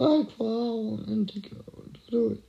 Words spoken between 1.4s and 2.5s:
go. Do it.